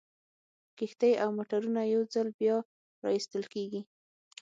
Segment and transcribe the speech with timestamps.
[0.77, 2.57] کښتۍ او موټرونه یو ځل بیا
[3.01, 3.81] را ایستل کیږي